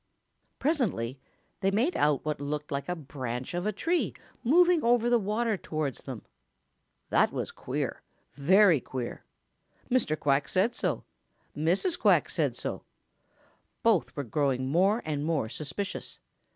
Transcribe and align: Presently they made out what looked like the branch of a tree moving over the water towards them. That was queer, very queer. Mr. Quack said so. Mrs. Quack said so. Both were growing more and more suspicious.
Presently 0.57 1.19
they 1.59 1.69
made 1.69 1.95
out 1.95 2.25
what 2.25 2.41
looked 2.41 2.71
like 2.71 2.87
the 2.87 2.95
branch 2.95 3.53
of 3.53 3.67
a 3.67 3.71
tree 3.71 4.15
moving 4.43 4.83
over 4.83 5.11
the 5.11 5.19
water 5.19 5.57
towards 5.57 6.05
them. 6.05 6.23
That 7.11 7.31
was 7.31 7.51
queer, 7.51 8.01
very 8.33 8.79
queer. 8.81 9.23
Mr. 9.91 10.19
Quack 10.19 10.49
said 10.49 10.73
so. 10.73 11.03
Mrs. 11.55 11.99
Quack 11.99 12.31
said 12.31 12.55
so. 12.55 12.81
Both 13.83 14.15
were 14.15 14.23
growing 14.23 14.69
more 14.69 15.03
and 15.05 15.23
more 15.23 15.49
suspicious. 15.49 16.17